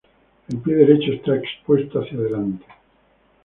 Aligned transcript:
El 0.49 0.57
pie 0.57 0.73
derecho 0.77 1.13
está 1.13 1.35
expuesto 1.37 1.99
hacia 2.01 2.17
adelante. 2.17 2.65